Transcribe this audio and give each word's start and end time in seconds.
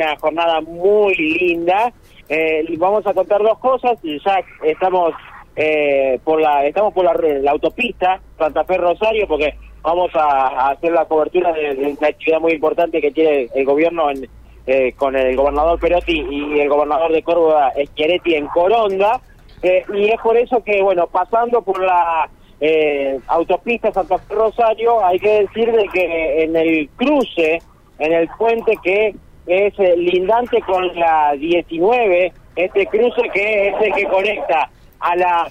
una 0.00 0.16
jornada 0.16 0.60
muy 0.60 1.14
linda. 1.14 1.92
Eh, 2.28 2.64
vamos 2.78 3.06
a 3.06 3.14
contar 3.14 3.42
dos 3.42 3.58
cosas. 3.58 3.98
Ya 4.02 4.40
estamos 4.64 5.12
eh, 5.56 6.18
por 6.24 6.40
la 6.40 6.66
estamos 6.66 6.94
por 6.94 7.04
la, 7.04 7.14
la, 7.14 7.50
autopista 7.50 8.20
Santa 8.38 8.64
Fe 8.64 8.78
Rosario 8.78 9.26
porque 9.26 9.54
vamos 9.82 10.10
a, 10.14 10.70
hacer 10.70 10.92
la 10.92 11.04
cobertura 11.06 11.52
de, 11.52 11.96
una 11.98 12.08
actividad 12.08 12.40
muy 12.40 12.52
importante 12.52 13.00
que 13.00 13.10
tiene 13.10 13.48
el 13.54 13.64
gobierno 13.64 14.10
en, 14.10 14.28
eh, 14.66 14.92
con 14.96 15.16
el 15.16 15.36
gobernador 15.36 15.78
Perotti 15.78 16.24
y 16.30 16.60
el 16.60 16.68
gobernador 16.68 17.12
de 17.12 17.22
Córdoba 17.22 17.72
Schiaretti 17.74 18.34
en 18.34 18.46
Coronda. 18.48 19.20
Eh, 19.62 19.84
y 19.94 20.08
es 20.08 20.20
por 20.22 20.36
eso 20.36 20.62
que, 20.64 20.82
bueno, 20.82 21.06
pasando 21.06 21.60
por 21.62 21.82
la 21.82 22.28
eh, 22.60 23.18
autopista 23.26 23.92
Santa 23.92 24.18
Fe 24.18 24.34
Rosario, 24.34 25.04
hay 25.04 25.18
que 25.18 25.40
decir 25.42 25.72
de 25.72 25.88
que 25.88 26.44
en 26.44 26.56
el 26.56 26.88
cruce, 26.96 27.60
en 27.98 28.12
el 28.12 28.28
puente 28.38 28.74
que 28.82 29.14
es 29.46 29.78
eh, 29.78 29.96
lindante 29.96 30.60
con 30.62 30.94
la 30.94 31.32
19, 31.32 32.32
este 32.56 32.86
cruce 32.86 33.22
que 33.32 33.68
es 33.68 33.74
el 33.80 33.94
que 33.94 34.04
conecta 34.06 34.70
a 35.00 35.16
la 35.16 35.50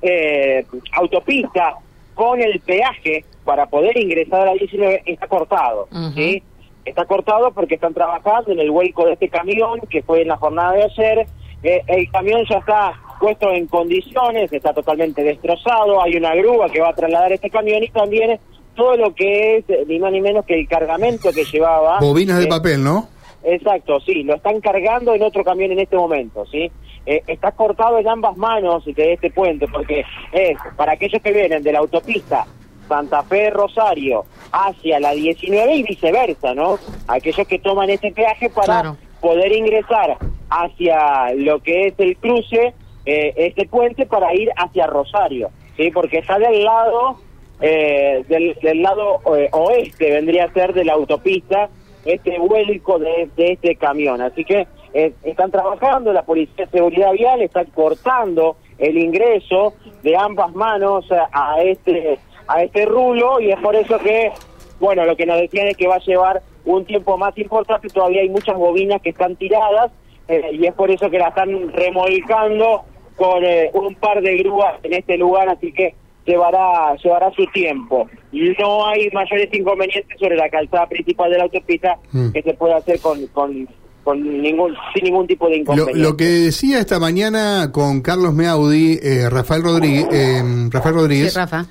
eh, 0.00 0.64
autopista 0.92 1.76
con 2.14 2.40
el 2.40 2.60
peaje 2.60 3.24
para 3.44 3.66
poder 3.66 3.96
ingresar 3.98 4.42
a 4.42 4.46
la 4.46 4.54
19 4.54 5.02
está 5.06 5.26
cortado, 5.26 5.88
¿sí? 6.14 6.42
Está 6.84 7.04
cortado 7.04 7.52
porque 7.52 7.76
están 7.76 7.94
trabajando 7.94 8.50
en 8.50 8.58
el 8.58 8.70
vuelco 8.70 9.06
de 9.06 9.12
este 9.12 9.28
camión 9.28 9.80
que 9.88 10.02
fue 10.02 10.22
en 10.22 10.28
la 10.28 10.36
jornada 10.36 10.72
de 10.72 10.84
ayer. 10.84 11.26
el 11.62 12.10
camión 12.10 12.44
ya 12.48 12.58
está 12.58 12.92
puesto 13.20 13.50
en 13.52 13.68
condiciones, 13.68 14.52
está 14.52 14.74
totalmente 14.74 15.22
destrozado, 15.22 16.02
hay 16.02 16.16
una 16.16 16.34
grúa 16.34 16.68
que 16.68 16.80
va 16.80 16.88
a 16.88 16.94
trasladar 16.94 17.32
este 17.32 17.50
camión 17.50 17.82
y 17.82 17.88
también 17.88 18.40
todo 18.74 18.96
lo 18.96 19.14
que 19.14 19.58
es 19.58 19.64
ni 19.86 19.98
más 19.98 20.12
ni 20.12 20.20
menos 20.20 20.44
que 20.44 20.58
el 20.58 20.68
cargamento 20.68 21.30
que 21.32 21.44
llevaba. 21.44 22.00
Bobinas 22.00 22.38
de 22.38 22.46
papel, 22.46 22.82
¿no? 22.82 23.08
Exacto, 23.44 23.98
sí, 24.00 24.22
lo 24.22 24.34
están 24.34 24.60
cargando 24.60 25.14
en 25.14 25.22
otro 25.22 25.42
camión 25.42 25.72
en 25.72 25.80
este 25.80 25.96
momento, 25.96 26.46
¿sí? 26.46 26.70
Eh, 27.04 27.22
está 27.26 27.50
cortado 27.52 27.98
en 27.98 28.08
ambas 28.08 28.36
manos 28.36 28.84
de 28.84 29.14
este 29.14 29.30
puente 29.30 29.66
porque 29.66 30.04
es 30.32 30.56
para 30.76 30.92
aquellos 30.92 31.20
que 31.20 31.32
vienen 31.32 31.62
de 31.62 31.72
la 31.72 31.80
autopista 31.80 32.46
Santa 32.88 33.24
Fe 33.24 33.50
Rosario 33.50 34.24
hacia 34.52 35.00
la 35.00 35.12
19 35.12 35.74
y 35.74 35.82
viceversa, 35.82 36.54
¿no? 36.54 36.78
Aquellos 37.08 37.48
que 37.48 37.58
toman 37.58 37.90
este 37.90 38.12
peaje 38.12 38.48
para 38.50 38.94
poder 39.20 39.50
ingresar 39.50 40.16
hacia 40.50 41.32
lo 41.34 41.60
que 41.60 41.88
es 41.88 41.94
el 41.98 42.16
cruce 42.18 42.74
eh, 43.04 43.34
este 43.36 43.66
puente 43.66 44.06
para 44.06 44.32
ir 44.34 44.50
hacia 44.56 44.86
Rosario, 44.86 45.50
sí, 45.76 45.90
porque 45.90 46.18
está 46.18 46.38
del 46.38 46.62
lado 46.62 47.18
eh, 47.62 48.24
del, 48.28 48.82
lado 48.82 49.20
eh, 49.36 49.48
oeste 49.52 50.10
vendría 50.10 50.44
a 50.44 50.52
ser 50.52 50.74
de 50.74 50.84
la 50.84 50.94
autopista 50.94 51.68
este 52.04 52.38
vuelco 52.38 52.98
de, 52.98 53.30
este 53.36 53.76
camión, 53.76 54.20
así 54.20 54.44
que 54.44 54.66
están 54.92 55.50
trabajando 55.50 56.12
la 56.12 56.22
policía 56.24 56.66
de 56.66 56.70
seguridad 56.70 57.12
vial 57.12 57.40
está 57.40 57.64
cortando 57.64 58.56
el 58.76 58.98
ingreso 58.98 59.72
de 60.02 60.14
ambas 60.16 60.52
manos 60.54 61.06
a, 61.10 61.62
este 61.62 62.18
a 62.46 62.62
este 62.62 62.84
rulo 62.84 63.40
y 63.40 63.52
es 63.52 63.60
por 63.60 63.74
eso 63.74 63.98
que 64.00 64.32
bueno 64.80 65.06
lo 65.06 65.16
que 65.16 65.24
nos 65.24 65.40
decían 65.40 65.68
es 65.68 65.78
que 65.78 65.86
va 65.86 65.94
a 65.94 66.00
llevar 66.00 66.42
un 66.66 66.84
tiempo 66.84 67.16
más 67.16 67.38
importante 67.38 67.88
todavía 67.88 68.20
hay 68.20 68.28
muchas 68.28 68.56
bobinas 68.56 69.00
que 69.00 69.10
están 69.10 69.36
tiradas 69.36 69.90
y 70.28 70.66
es 70.66 70.74
por 70.74 70.90
eso 70.90 71.08
que 71.08 71.18
la 71.18 71.28
están 71.28 71.72
remolcando 71.72 72.84
con 73.16 73.44
eh, 73.44 73.70
un 73.74 73.94
par 73.94 74.20
de 74.22 74.36
grúas 74.38 74.74
en 74.82 74.94
este 74.94 75.16
lugar, 75.16 75.48
así 75.48 75.72
que 75.72 75.94
llevará 76.26 76.94
llevará 77.02 77.30
su 77.32 77.46
tiempo. 77.52 78.08
No 78.32 78.86
hay 78.86 79.10
mayores 79.12 79.48
inconvenientes 79.52 80.18
sobre 80.18 80.36
la 80.36 80.48
calzada 80.48 80.86
principal 80.86 81.30
de 81.30 81.38
la 81.38 81.44
autopista 81.44 81.98
mm. 82.12 82.30
que 82.30 82.42
se 82.42 82.54
pueda 82.54 82.76
hacer 82.76 83.00
con, 83.00 83.26
con, 83.28 83.68
con 84.04 84.42
ningún 84.42 84.74
sin 84.94 85.04
ningún 85.04 85.26
tipo 85.26 85.48
de 85.48 85.58
inconveniente. 85.58 86.00
Lo, 86.00 86.16
que 86.16 86.24
decía 86.24 86.78
esta 86.78 86.98
mañana 86.98 87.70
con 87.72 88.00
Carlos 88.00 88.34
Meaudi, 88.34 88.98
eh, 89.02 89.28
Rafael 89.28 89.62
Rodríguez, 89.62 90.06
eh, 90.12 90.42
Rafael 90.70 90.94
Rodríguez. 90.94 91.34
Rafa 91.34 91.66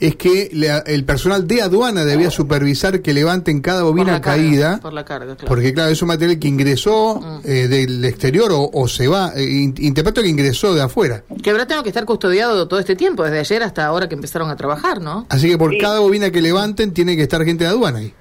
es 0.00 0.16
que 0.16 0.50
el 0.86 1.04
personal 1.04 1.46
de 1.46 1.60
aduana 1.62 2.04
debía 2.04 2.30
supervisar 2.30 3.02
que 3.02 3.12
levanten 3.12 3.60
cada 3.60 3.82
bobina 3.82 4.20
caída. 4.20 4.80
por 4.80 4.92
la 4.92 5.04
carga, 5.04 5.36
claro. 5.36 5.46
Porque, 5.46 5.74
claro, 5.74 5.90
es 5.90 6.00
un 6.00 6.08
material 6.08 6.38
que 6.38 6.48
ingresó 6.48 7.20
mm. 7.20 7.40
eh, 7.44 7.68
del 7.68 8.04
exterior 8.04 8.50
o, 8.52 8.88
se 8.88 9.08
va. 9.08 9.32
Eh, 9.36 9.72
interpreto 9.78 10.22
que 10.22 10.28
ingresó 10.28 10.74
de 10.74 10.82
afuera. 10.82 11.22
Que 11.42 11.50
habrá 11.50 11.66
tenido 11.66 11.82
que 11.82 11.90
estar 11.90 12.06
custodiado 12.06 12.66
todo 12.66 12.80
este 12.80 12.96
tiempo, 12.96 13.24
desde 13.24 13.40
ayer 13.40 13.62
hasta 13.62 13.84
ahora 13.84 14.08
que 14.08 14.14
empezaron 14.14 14.48
a 14.48 14.56
trabajar, 14.56 15.00
¿no? 15.00 15.26
Así 15.28 15.48
que 15.48 15.58
por 15.58 15.76
cada 15.76 16.00
bobina 16.00 16.30
que 16.30 16.40
levanten, 16.40 16.94
tiene 16.94 17.14
que 17.14 17.22
estar 17.22 17.44
gente 17.44 17.64
de 17.64 17.70
aduana 17.70 17.98
ahí. 17.98 18.14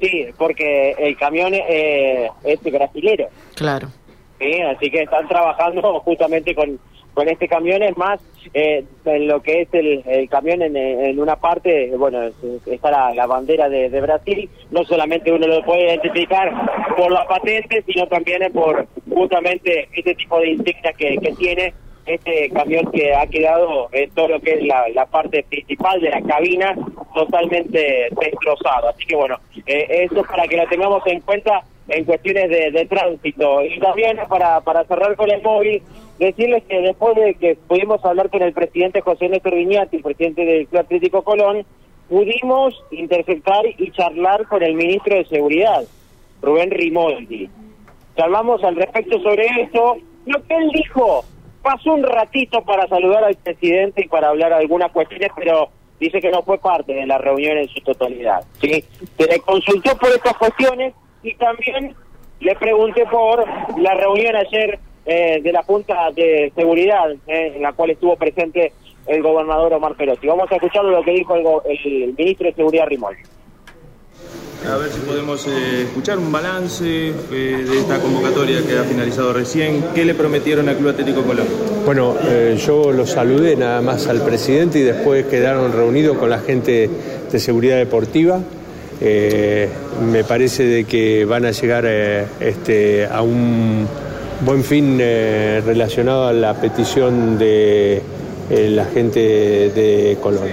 Sí, 0.00 0.26
porque 0.36 0.94
el 0.98 1.16
camión 1.16 1.52
eh, 1.54 2.28
es 2.44 2.62
brasilero. 2.62 3.28
Claro. 3.54 3.88
Sí, 4.38 4.52
así 4.60 4.90
que 4.90 5.02
están 5.02 5.26
trabajando 5.26 6.00
justamente 6.00 6.54
con 6.54 6.78
con 7.16 7.30
este 7.30 7.48
camión 7.48 7.82
es 7.82 7.96
más 7.96 8.20
eh, 8.52 8.84
en 9.06 9.26
lo 9.26 9.40
que 9.40 9.62
es 9.62 9.68
el, 9.72 10.28
camión 10.28 10.60
en, 10.60 11.18
una 11.18 11.36
parte, 11.36 11.90
bueno, 11.96 12.20
está 12.66 13.14
la, 13.14 13.26
bandera 13.26 13.70
de, 13.70 14.00
Brasil, 14.02 14.50
no 14.70 14.84
solamente 14.84 15.32
uno 15.32 15.46
lo 15.46 15.64
puede 15.64 15.86
identificar 15.86 16.52
por 16.94 17.10
la 17.10 17.26
patente, 17.26 17.82
sino 17.86 18.06
también 18.06 18.52
por 18.52 18.86
justamente 19.08 19.88
este 19.96 20.14
tipo 20.14 20.38
de 20.40 20.50
insignia 20.50 20.92
que, 20.92 21.16
tiene 21.38 21.72
este 22.04 22.50
camión 22.50 22.90
que 22.92 23.14
ha 23.14 23.26
quedado 23.26 23.88
en 23.92 24.10
todo 24.10 24.28
lo 24.28 24.40
que 24.40 24.52
es 24.52 24.62
la, 24.94 25.06
parte 25.06 25.42
principal 25.44 25.98
de 26.02 26.10
la 26.10 26.20
cabina 26.20 26.76
totalmente 27.14 28.10
destrozado. 28.20 28.90
Así 28.90 29.06
que 29.06 29.16
bueno, 29.16 29.40
eh, 29.64 30.06
eso 30.10 30.22
para 30.22 30.46
que 30.46 30.58
lo 30.58 30.68
tengamos 30.68 31.02
en 31.06 31.20
cuenta 31.20 31.64
en 31.88 32.04
cuestiones 32.04 32.50
de, 32.50 32.86
tránsito. 32.86 33.64
Y 33.64 33.78
también 33.78 34.18
para, 34.28 34.60
para 34.60 34.84
cerrar 34.84 35.16
con 35.16 35.30
el 35.30 35.42
móvil, 35.42 35.82
decirles 36.18 36.64
que 36.68 36.80
después 36.80 37.14
de 37.16 37.34
que 37.34 37.56
pudimos 37.68 38.04
hablar 38.04 38.30
con 38.30 38.42
el 38.42 38.52
presidente 38.52 39.00
José 39.00 39.28
Néstor 39.28 39.54
Viñati, 39.54 39.98
presidente 39.98 40.44
del 40.44 40.66
Club 40.66 40.80
Atlético 40.80 41.22
Colón, 41.22 41.64
pudimos 42.08 42.74
interceptar 42.90 43.64
y 43.78 43.90
charlar 43.92 44.46
con 44.46 44.62
el 44.62 44.74
ministro 44.74 45.16
de 45.16 45.24
Seguridad, 45.26 45.84
Rubén 46.42 46.70
Rimoldi. 46.70 47.48
Charlamos 48.16 48.62
al 48.64 48.76
respecto 48.76 49.20
sobre 49.20 49.46
esto. 49.60 49.96
Lo 50.26 50.42
que 50.44 50.56
él 50.56 50.70
dijo, 50.72 51.24
pasó 51.62 51.94
un 51.94 52.02
ratito 52.02 52.62
para 52.62 52.88
saludar 52.88 53.24
al 53.24 53.36
presidente 53.36 54.04
y 54.04 54.08
para 54.08 54.28
hablar 54.28 54.52
algunas 54.52 54.90
cuestiones, 54.90 55.30
pero 55.36 55.68
dice 56.00 56.20
que 56.20 56.30
no 56.30 56.42
fue 56.42 56.58
parte 56.58 56.94
de 56.94 57.06
la 57.06 57.18
reunión 57.18 57.58
en 57.58 57.68
su 57.68 57.80
totalidad. 57.80 58.44
¿sí? 58.60 58.84
Se 59.16 59.26
le 59.26 59.38
consultó 59.40 59.96
por 59.98 60.10
estas 60.10 60.36
cuestiones 60.36 60.94
y 61.26 61.34
también 61.34 61.94
le 62.40 62.54
pregunté 62.54 63.04
por 63.10 63.44
la 63.78 63.94
reunión 63.94 64.36
ayer 64.36 64.78
eh, 65.04 65.40
de 65.42 65.52
la 65.52 65.62
Junta 65.62 66.10
de 66.14 66.52
Seguridad 66.54 67.10
eh, 67.26 67.52
en 67.56 67.62
la 67.62 67.72
cual 67.72 67.90
estuvo 67.90 68.16
presente 68.16 68.72
el 69.06 69.22
gobernador 69.22 69.72
Omar 69.74 69.96
Perotti. 69.96 70.26
Vamos 70.26 70.50
a 70.50 70.54
escuchar 70.54 70.84
lo 70.84 71.02
que 71.02 71.12
dijo 71.12 71.34
el, 71.64 72.14
ministro 72.16 72.46
de 72.46 72.54
Seguridad 72.54 72.86
Rimol. 72.86 73.16
A 74.68 74.76
ver 74.78 74.88
si 74.88 75.00
podemos 75.00 75.46
eh, 75.46 75.82
escuchar 75.82 76.18
un 76.18 76.32
balance 76.32 76.84
de 76.84 77.78
esta 77.78 78.00
convocatoria 78.00 78.62
que 78.66 78.78
ha 78.78 78.84
finalizado 78.84 79.32
recién. 79.32 79.84
¿Qué 79.94 80.04
le 80.04 80.14
prometieron 80.14 80.68
al 80.68 80.76
Club 80.76 80.90
Atlético 80.90 81.22
Colón? 81.22 81.46
Bueno, 81.84 82.16
yo 82.56 82.90
lo 82.90 83.06
saludé 83.06 83.54
nada 83.54 83.80
más 83.80 84.08
al 84.08 84.22
presidente 84.22 84.80
y 84.80 84.82
después 84.82 85.26
quedaron 85.26 85.72
reunidos 85.72 86.18
con 86.18 86.30
la 86.30 86.38
gente 86.38 86.90
de 87.30 87.38
seguridad 87.38 87.76
deportiva. 87.76 88.40
Eh, 89.00 89.68
me 90.10 90.24
parece 90.24 90.64
de 90.64 90.84
que 90.84 91.24
van 91.26 91.44
a 91.44 91.50
llegar 91.50 91.84
eh, 91.86 92.24
este, 92.40 93.06
a 93.06 93.20
un 93.20 93.86
buen 94.40 94.64
fin 94.64 94.98
eh, 95.00 95.62
relacionado 95.64 96.26
a 96.26 96.32
la 96.32 96.54
petición 96.54 97.38
de 97.38 98.00
la 98.50 98.84
gente 98.84 99.20
de 99.74 100.16
Colón. 100.22 100.48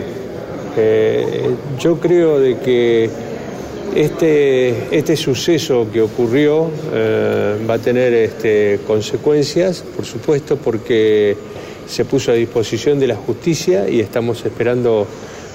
yo 1.80 2.00
creo 2.00 2.40
de 2.40 2.58
que 2.58 3.08
este, 3.96 4.98
este 4.98 5.16
suceso 5.16 5.88
que 5.94 6.02
ocurrió 6.02 6.72
va 7.70 7.76
a 7.76 7.80
tener 7.80 8.12
este, 8.14 8.80
consecuencias, 8.88 9.84
por 9.96 10.06
supuesto, 10.06 10.58
porque 10.58 11.38
se 11.86 12.04
puso 12.06 12.32
a 12.32 12.34
disposición 12.34 13.00
de 13.00 13.08
la 13.08 13.16
justicia 13.16 13.88
y 13.88 14.00
estamos 14.00 14.44
esperando 14.44 15.06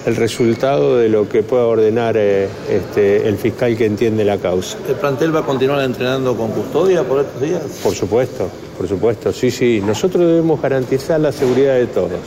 el 0.06 0.16
resultado 0.16 0.96
de 0.96 1.08
lo 1.08 1.28
que 1.28 1.42
pueda 1.42 1.66
ordenar 1.66 2.16
eh, 2.16 2.48
este, 2.68 3.28
el 3.28 3.36
fiscal 3.36 3.76
que 3.76 3.86
entiende 3.86 4.24
la 4.24 4.38
causa. 4.38 4.78
¿El 4.88 4.94
plantel 4.94 5.34
va 5.34 5.40
a 5.40 5.44
continuar 5.44 5.82
entrenando 5.82 6.36
con 6.36 6.50
custodia 6.50 7.02
por 7.02 7.20
estos 7.20 7.40
días? 7.40 7.62
Por 7.82 7.94
supuesto, 7.94 8.48
por 8.76 8.88
supuesto, 8.88 9.32
sí, 9.32 9.50
sí. 9.50 9.82
Nosotros 9.84 10.26
debemos 10.26 10.60
garantizar 10.62 11.20
la 11.20 11.32
seguridad 11.32 11.74
de 11.74 11.86
todos. 11.86 12.20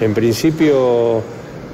En 0.00 0.14
principio 0.14 1.22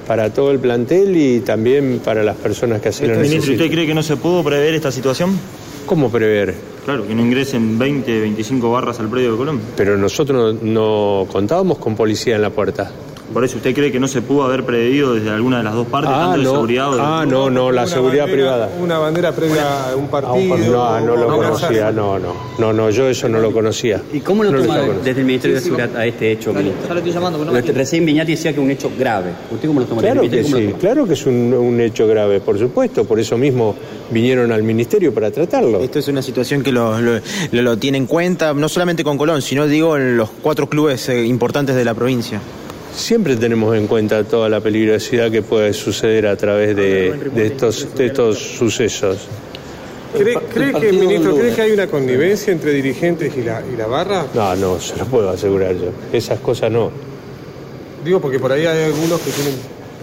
para 0.07 0.31
todo 0.31 0.51
el 0.51 0.59
plantel 0.59 1.17
y 1.17 1.41
también 1.41 2.01
para 2.05 2.23
las 2.23 2.37
personas 2.37 2.81
que 2.81 2.91
hacen 2.91 3.13
lo 3.13 3.21
Ministro, 3.21 3.53
¿usted 3.53 3.71
cree 3.71 3.87
que 3.87 3.95
no 3.95 4.03
se 4.03 4.17
pudo 4.17 4.43
prever 4.43 4.75
esta 4.75 4.93
situación? 4.93 5.39
¿Cómo 5.87 6.11
prever? 6.11 6.55
Claro, 6.85 7.07
que 7.07 7.15
no 7.15 7.23
ingresen 7.23 7.79
20, 7.79 8.21
25 8.21 8.71
barras 8.71 9.01
al 9.01 9.09
predio 9.09 9.33
de 9.33 9.39
Colombia. 9.39 9.67
Pero 9.77 9.97
nosotros 9.97 10.63
no 10.63 11.27
contábamos 11.31 11.79
con 11.79 11.95
policía 11.95 12.37
en 12.37 12.43
la 12.43 12.51
puerta. 12.51 12.91
Por 13.33 13.45
eso, 13.45 13.57
¿usted 13.57 13.75
cree 13.75 13.91
que 13.91 13.99
no 13.99 14.07
se 14.07 14.23
pudo 14.23 14.45
haber 14.45 14.65
predicho 14.65 15.15
desde 15.15 15.31
alguna 15.31 15.59
de 15.59 15.65
las 15.65 15.75
dos 15.75 15.87
partes, 15.87 16.11
Ah, 16.13 16.21
tanto 16.33 16.39
de 16.39 16.45
no, 16.45 16.51
seguridad 16.53 16.91
o 16.93 16.95
de... 16.97 17.03
ah, 17.03 17.25
no, 17.27 17.51
no, 17.51 17.73
la 17.73 17.87
seguridad 17.87 18.25
bandera- 18.27 18.33
privada. 18.37 18.71
Una 18.81 18.99
bandera 18.99 19.33
previa 19.33 19.91
a 19.91 19.97
un 19.97 20.05
Ah, 20.05 20.11
partido. 20.11 20.57
No, 20.59 21.01
no 21.01 21.17
lo 21.17 21.27
conocía, 21.29 21.91
no, 21.91 22.19
no, 22.19 22.35
no, 22.59 22.73
no, 22.73 22.91
yo 22.91 23.09
eso 23.09 23.29
no 23.29 23.39
lo 23.41 23.51
conocía. 23.53 24.01
¿Y 24.13 24.21
cómo 24.21 24.45
lo 24.45 24.53
No 24.53 24.61
toma 24.63 24.79
desde 25.03 25.21
el 25.21 25.27
Ministerio 25.27 25.57
de 25.57 25.63
Seguridad 25.63 25.97
a 25.97 26.07
este 26.07 26.33
hecho, 26.33 26.53
ministro? 26.53 26.95
Porque 27.51 27.73
Recién 27.73 28.05
Viñati 28.05 28.33
decía 28.33 28.53
que 28.53 28.59
es 28.61 28.65
un 28.65 28.71
hecho 28.71 28.91
grave. 28.99 29.31
¿Usted 29.51 29.69
cómo 29.69 29.81
lo 29.81 29.87
toma? 29.87 30.03
Claro 30.03 30.21
que 30.23 30.45
sí, 30.45 30.53
¿cómo 30.53 30.71
lo 30.71 30.77
claro 30.79 31.07
que 31.07 31.13
es 31.15 31.27
un, 31.27 31.55
un 31.55 31.81
hecho 31.81 32.07
grave, 32.07 32.41
por 32.41 32.59
supuesto, 32.59 33.05
por 33.05 33.19
eso 33.19 33.37
mismo 33.39 33.75
vinieron 34.11 34.53
al 34.53 34.63
ministerio 34.63 35.13
para 35.15 35.31
tratarlo. 35.31 35.81
Esto 35.81 35.99
es 35.99 36.09
una 36.09 36.23
situación 36.23 36.63
que 36.63 36.71
lo, 36.73 37.01
lo, 37.01 37.21
lo- 37.53 37.63
lo 37.63 37.77
tiene 37.79 37.99
en 37.99 38.07
cuenta, 38.07 38.53
no 38.55 38.69
solamente 38.69 39.03
con 39.03 39.17
Colón, 39.19 39.41
sino 39.43 39.67
digo 39.67 39.97
en 39.97 40.17
los 40.17 40.29
cuatro 40.43 40.69
clubes 40.69 41.09
eh, 41.09 41.25
importantes 41.25 41.75
de 41.75 41.85
la 41.85 41.95
provincia. 41.95 42.41
Siempre 42.97 43.37
tenemos 43.37 43.77
en 43.77 43.87
cuenta 43.87 44.23
toda 44.25 44.49
la 44.49 44.61
peligrosidad 44.61 45.31
que 45.31 45.43
puede 45.43 45.73
suceder 45.73 46.27
a 46.27 46.37
través 46.37 46.77
de, 46.77 47.13
de 47.35 47.47
estos, 47.47 47.95
de 47.95 48.07
estos 48.07 48.39
sucesos. 48.39 49.29
¿Cree, 50.17 50.39
cree 50.53 50.73
que, 50.73 50.93
ministro, 50.93 51.37
cree 51.37 51.53
que 51.53 51.63
hay 51.63 51.73
una 51.73 51.89
connivencia 51.89 52.53
entre 52.53 52.73
dirigentes 52.73 53.37
y 53.37 53.43
la, 53.43 53.63
y 53.67 53.77
la 53.77 53.87
barra? 53.89 54.27
No, 54.33 54.55
no, 54.55 54.81
se 54.81 54.97
lo 54.97 55.07
puedo 55.07 55.29
asegurar 55.29 55.75
yo. 55.75 55.91
Esas 56.13 56.39
cosas 56.39 56.71
no. 56.71 56.93
Digo 58.05 58.21
porque 58.21 58.39
por 58.39 58.53
ahí 58.53 58.65
hay 58.65 58.85
algunos 58.85 59.21
que 59.21 59.31
tienen, 59.33 59.55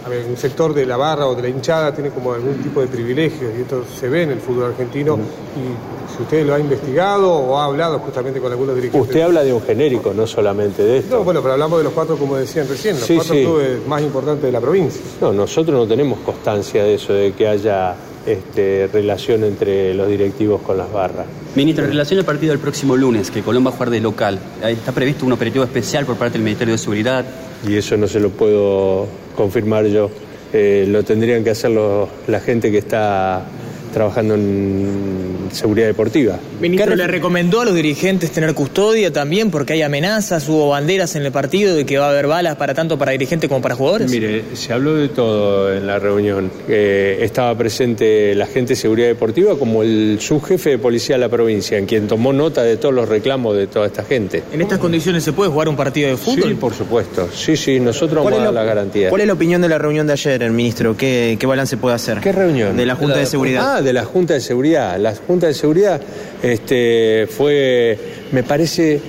a 0.05 0.09
ver, 0.09 0.25
un 0.25 0.37
sector 0.37 0.73
de 0.73 0.85
la 0.85 0.97
barra 0.97 1.27
o 1.27 1.35
de 1.35 1.43
la 1.43 1.49
hinchada 1.49 1.93
tiene 1.93 2.09
como 2.09 2.33
algún 2.33 2.55
tipo 2.55 2.81
de 2.81 2.87
privilegios 2.87 3.51
y 3.57 3.61
esto 3.61 3.83
se 3.99 4.09
ve 4.09 4.23
en 4.23 4.31
el 4.31 4.39
fútbol 4.39 4.65
argentino. 4.71 5.15
Y 5.15 6.15
si 6.17 6.23
usted 6.23 6.45
lo 6.45 6.55
ha 6.55 6.59
investigado 6.59 7.31
o 7.31 7.57
ha 7.57 7.65
hablado 7.65 7.99
justamente 7.99 8.39
con 8.41 8.51
algunos 8.51 8.75
dirigentes. 8.75 9.07
Usted 9.09 9.21
habla 9.21 9.43
de 9.43 9.53
un 9.53 9.61
genérico, 9.61 10.13
no 10.13 10.25
solamente 10.25 10.83
de 10.83 10.97
esto. 10.99 11.17
No, 11.17 11.23
bueno, 11.23 11.41
pero 11.41 11.53
hablamos 11.53 11.77
de 11.79 11.83
los 11.85 11.93
cuatro, 11.93 12.17
como 12.17 12.35
decían 12.35 12.67
recién, 12.67 12.95
los 12.95 13.05
Sí, 13.05 13.15
cuatro 13.15 13.35
sí. 13.35 13.41
clubes 13.43 13.87
más 13.87 14.01
importantes 14.01 14.43
de 14.43 14.51
la 14.51 14.59
provincia. 14.59 15.01
No, 15.21 15.31
nosotros 15.31 15.75
no 15.77 15.87
tenemos 15.87 16.19
constancia 16.19 16.83
de 16.83 16.95
eso, 16.95 17.13
de 17.13 17.33
que 17.33 17.47
haya 17.47 17.95
este, 18.25 18.87
relación 18.91 19.43
entre 19.43 19.93
los 19.93 20.07
directivos 20.07 20.61
con 20.61 20.77
las 20.77 20.91
barras. 20.91 21.25
Ministro, 21.55 21.83
en 21.85 21.91
relación 21.91 22.19
al 22.19 22.25
partido 22.25 22.51
del 22.51 22.59
próximo 22.59 22.95
lunes, 22.95 23.31
que 23.31 23.41
Colón 23.41 23.65
va 23.65 23.69
a 23.69 23.73
jugar 23.73 23.89
de 23.89 23.99
local, 23.99 24.39
¿está 24.63 24.91
previsto 24.91 25.25
un 25.25 25.31
operativo 25.33 25.63
especial 25.63 26.05
por 26.05 26.15
parte 26.17 26.33
del 26.33 26.43
Ministerio 26.43 26.73
de 26.73 26.77
Seguridad? 26.77 27.25
Y 27.67 27.75
eso 27.75 27.97
no 27.97 28.07
se 28.07 28.19
lo 28.19 28.29
puedo 28.29 29.07
confirmar 29.35 29.85
yo. 29.87 30.09
Eh, 30.53 30.85
lo 30.87 31.03
tendrían 31.03 31.43
que 31.43 31.51
hacer 31.51 31.71
los- 31.71 32.09
la 32.27 32.39
gente 32.41 32.71
que 32.71 32.77
está 32.79 33.43
trabajando 33.91 34.35
en 34.35 35.49
seguridad 35.51 35.87
deportiva. 35.87 36.39
Ministro, 36.59 36.95
¿le 36.95 37.07
recomendó 37.07 37.61
a 37.61 37.65
los 37.65 37.75
dirigentes 37.75 38.31
tener 38.31 38.53
custodia 38.53 39.11
también 39.11 39.51
porque 39.51 39.73
hay 39.73 39.81
amenazas, 39.81 40.47
hubo 40.49 40.69
banderas 40.69 41.15
en 41.15 41.25
el 41.25 41.31
partido 41.31 41.75
de 41.75 41.85
que 41.85 41.97
va 41.97 42.07
a 42.07 42.09
haber 42.11 42.27
balas 42.27 42.55
para 42.55 42.73
tanto 42.73 42.97
para 42.97 43.11
dirigentes 43.11 43.49
como 43.49 43.61
para 43.61 43.75
jugadores? 43.75 44.09
Mire, 44.09 44.43
se 44.53 44.73
habló 44.73 44.95
de 44.95 45.09
todo 45.09 45.73
en 45.73 45.85
la 45.87 45.99
reunión. 45.99 46.51
Eh, 46.67 47.19
estaba 47.21 47.55
presente 47.57 48.33
la 48.35 48.45
gente 48.45 48.69
de 48.73 48.75
seguridad 48.77 49.07
deportiva 49.07 49.57
como 49.57 49.83
el 49.83 50.17
subjefe 50.21 50.71
de 50.71 50.77
policía 50.77 51.15
de 51.15 51.19
la 51.21 51.29
provincia, 51.29 51.77
en 51.77 51.85
quien 51.85 52.07
tomó 52.07 52.31
nota 52.33 52.63
de 52.63 52.77
todos 52.77 52.93
los 52.95 53.09
reclamos 53.09 53.55
de 53.57 53.67
toda 53.67 53.87
esta 53.87 54.03
gente. 54.03 54.43
¿En 54.53 54.61
estas 54.61 54.79
condiciones 54.79 55.23
se 55.23 55.33
puede 55.33 55.49
jugar 55.51 55.67
un 55.69 55.75
partido 55.75 56.09
de 56.09 56.17
fútbol? 56.17 56.49
Sí, 56.49 56.55
por 56.55 56.73
supuesto. 56.73 57.27
Sí, 57.33 57.57
sí, 57.57 57.79
nosotros 57.79 58.21
¿Cuál 58.21 58.33
vamos 58.35 58.41
a 58.41 58.45
dar 58.45 58.53
la- 58.53 58.61
la 58.61 58.67
garantía. 58.67 59.09
¿Cuál 59.09 59.21
es 59.21 59.27
la 59.27 59.33
opinión 59.33 59.61
de 59.61 59.69
la 59.69 59.77
reunión 59.77 60.07
de 60.07 60.13
ayer, 60.13 60.41
el 60.43 60.51
ministro? 60.51 60.95
¿Qué, 60.95 61.35
qué 61.39 61.45
balance 61.47 61.77
puede 61.77 61.95
hacer? 61.95 62.19
¿Qué 62.19 62.31
reunión? 62.31 62.77
De 62.77 62.85
la 62.85 62.95
Junta 62.95 63.17
de 63.17 63.25
Seguridad. 63.25 63.77
Ah, 63.77 63.80
de 63.81 63.93
la 63.93 64.05
Junta 64.05 64.33
de 64.33 64.41
Seguridad. 64.41 64.97
La 64.99 65.15
Junta 65.15 65.47
de 65.47 65.53
Seguridad 65.53 66.01
este, 66.41 67.27
fue, 67.27 67.97
me 68.31 68.43
parece, 68.43 69.01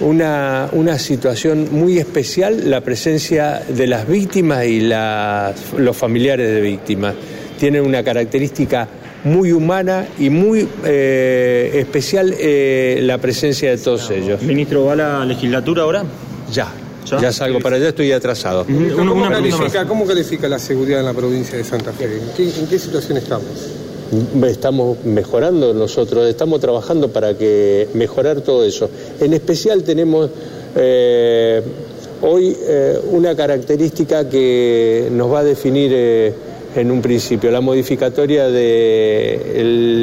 una, 0.00 0.68
una 0.72 0.98
situación 0.98 1.68
muy 1.70 1.98
especial 1.98 2.70
la 2.70 2.80
presencia 2.82 3.62
de 3.68 3.86
las 3.86 4.06
víctimas 4.06 4.64
y 4.66 4.80
las, 4.80 5.72
los 5.76 5.96
familiares 5.96 6.48
de 6.48 6.60
víctimas. 6.60 7.14
Tienen 7.58 7.84
una 7.84 8.02
característica 8.02 8.88
muy 9.24 9.52
humana 9.52 10.06
y 10.18 10.30
muy 10.30 10.68
eh, 10.84 11.70
especial 11.74 12.34
eh, 12.38 13.00
la 13.02 13.18
presencia 13.18 13.70
de 13.70 13.78
todos 13.78 14.10
ellos. 14.10 14.42
Ministro, 14.42 14.84
¿va 14.84 14.92
a 14.92 14.96
la 14.96 15.24
legislatura 15.24 15.82
ahora? 15.82 16.04
Ya, 16.52 16.68
¿Ya? 17.06 17.20
ya 17.20 17.32
salgo 17.32 17.60
para 17.60 17.76
allá, 17.76 17.88
estoy 17.88 18.12
atrasado. 18.12 18.66
¿Cómo, 18.94 19.28
califica, 19.28 19.86
cómo 19.86 20.06
califica 20.06 20.48
la 20.48 20.58
seguridad 20.58 21.00
en 21.00 21.06
la 21.06 21.14
provincia 21.14 21.56
de 21.56 21.64
Santa 21.64 21.92
Fe? 21.92 22.04
¿En 22.04 22.36
qué, 22.36 22.60
en 22.60 22.66
qué 22.66 22.78
situación 22.78 23.16
estamos? 23.16 23.46
Estamos 24.46 25.04
mejorando 25.04 25.74
nosotros, 25.74 26.28
estamos 26.28 26.60
trabajando 26.60 27.08
para 27.08 27.34
que 27.34 27.88
mejorar 27.94 28.40
todo 28.40 28.64
eso. 28.64 28.88
En 29.20 29.32
especial 29.32 29.82
tenemos 29.82 30.30
eh, 30.76 31.60
hoy 32.22 32.56
eh, 32.60 33.00
una 33.10 33.34
característica 33.34 34.28
que 34.28 35.08
nos 35.10 35.32
va 35.32 35.40
a 35.40 35.44
definir 35.44 35.90
eh, 35.92 36.32
en 36.80 36.90
un 36.90 37.00
principio, 37.02 37.50
la 37.50 37.60
modificatoria 37.60 38.48
de 38.48 39.62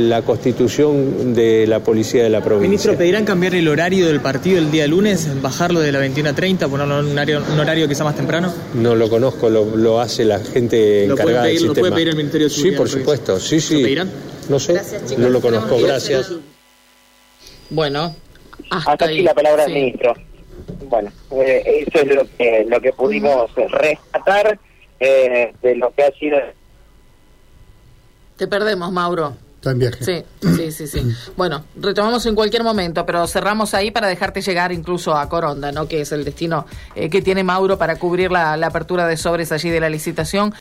la 0.10 0.22
constitución 0.22 1.34
de 1.34 1.66
la 1.68 1.80
policía 1.80 2.24
de 2.24 2.30
la 2.30 2.42
provincia. 2.42 2.68
Ministro, 2.70 2.98
¿pedirán 2.98 3.26
cambiar 3.26 3.56
el 3.56 3.68
horario 3.68 4.08
del 4.08 4.20
partido 4.22 4.58
el 4.58 4.72
día 4.72 4.88
lunes, 4.88 5.42
bajarlo 5.42 5.80
de 5.80 5.92
la 5.92 6.00
21 6.00 6.30
a 6.30 6.34
30, 6.34 6.68
ponerlo 6.68 7.00
en 7.00 7.06
un 7.08 7.12
horario, 7.14 7.42
un 7.52 7.60
horario 7.60 7.88
quizá 7.88 8.04
más 8.04 8.16
temprano? 8.16 8.54
No 8.74 8.96
lo 8.96 9.10
conozco, 9.10 9.50
lo, 9.50 9.76
lo 9.76 10.00
hace 10.00 10.26
la 10.26 10.40
gente 10.40 11.06
¿Lo 11.08 11.14
encargada 11.14 11.44
pedir- 11.44 11.54
del 11.60 11.68
lo 11.68 11.74
sistema. 11.74 11.80
puede 11.82 11.92
pedir 11.94 12.08
el 12.10 12.16
Ministerio 12.16 12.48
de 12.48 12.54
Sí, 12.54 12.72
por 12.72 12.90
supuesto, 12.90 13.40
sí, 13.40 13.60
sí. 13.62 13.76
¿Lo 13.76 13.82
pedirán? 13.84 14.12
No 14.50 14.60
sé, 14.60 14.82
no 15.18 15.30
lo 15.30 15.40
conozco, 15.42 15.78
gracias. 15.80 16.32
Bueno, 17.70 18.16
hasta, 18.70 18.92
Hasta 18.92 19.06
ahí. 19.06 19.16
aquí 19.16 19.24
la 19.24 19.34
palabra 19.34 19.66
Sí. 19.66 19.72
del 19.74 19.82
ministro. 19.82 20.14
Bueno, 20.90 21.12
eh, 21.32 21.86
eso 21.88 22.06
es 22.06 22.16
lo 22.16 22.26
que, 22.38 22.66
lo 22.68 22.80
que 22.82 22.94
pudimos 22.94 23.50
rescatar 23.56 24.60
eh, 25.00 25.54
de 25.62 25.76
lo 25.76 25.92
que 25.94 26.04
ha 26.04 26.12
sido 26.12 26.38
Te 28.44 28.50
perdemos, 28.50 28.92
Mauro. 28.92 29.38
Está 29.56 29.72
en 29.72 29.80
viaje. 29.80 30.04
Sí, 30.04 30.26
sí, 30.42 30.72
sí, 30.74 30.88
sí. 30.88 31.16
Bueno, 31.38 31.64
retomamos 31.78 32.26
en 32.26 32.36
cualquier 32.36 32.62
momento, 32.66 33.06
pero 33.06 33.26
cerramos 33.26 33.74
ahí 33.74 33.90
para 33.90 34.08
dejarte 34.10 34.42
llegar 34.42 34.74
incluso 34.74 35.16
a 35.16 35.30
Coronda, 35.30 35.72
¿no? 35.72 35.88
Que 35.88 36.02
es 36.02 36.12
el 36.12 36.26
destino 36.26 36.66
eh, 36.94 37.10
que 37.10 37.22
tiene 37.22 37.42
Mauro 37.46 37.78
para 37.78 37.96
cubrir 37.96 38.34
la, 38.34 38.58
la 38.58 38.68
apertura 38.68 39.08
de 39.08 39.16
sobres 39.16 39.54
allí 39.54 39.70
de 39.70 39.80
la 39.80 39.90
licitación. 39.90 40.52